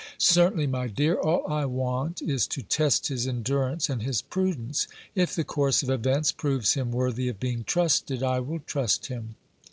"Certainly, 0.17 0.65
my 0.65 0.87
dear. 0.87 1.15
All 1.19 1.45
I 1.47 1.65
want 1.65 2.23
is 2.23 2.47
to 2.47 2.63
test 2.63 3.09
his 3.09 3.27
endurance 3.27 3.87
and 3.87 4.01
his 4.01 4.23
prudence. 4.23 4.87
If 5.13 5.35
the 5.35 5.43
course 5.43 5.83
of 5.83 5.91
events 5.91 6.31
proves 6.31 6.73
him 6.73 6.89
worthy 6.91 7.27
of 7.27 7.39
being 7.39 7.63
trusted, 7.63 8.23
I 8.23 8.39
will 8.39 8.61
trust 8.65 9.05
him." 9.09 9.35